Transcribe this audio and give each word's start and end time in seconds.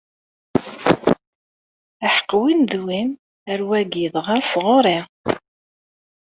Aḥeqq 2.05 2.31
win 2.39 2.61
d 2.71 2.73
win, 2.83 3.09
ar 3.51 3.59
wagi 3.67 4.07
dɣa 4.15 4.37
sɣuṛ-i! 4.51 4.99